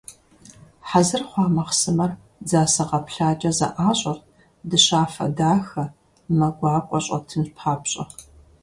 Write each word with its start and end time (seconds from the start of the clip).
Хьэзыр 0.89 1.23
хъуа 1.29 1.53
махъсымэр 1.55 2.11
дзасэ 2.47 2.83
гъэплъакIэ 2.89 3.51
зэIащIэрт, 3.59 4.23
дыщафэ 4.69 5.27
дахэ, 5.37 5.83
мэ 6.37 6.47
гуакIуэ 6.57 6.99
щIэтын 7.05 7.43
папщIэ. 7.57 8.03